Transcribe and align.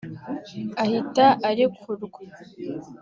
ahita 0.83 1.25
arekurwa 1.49 2.19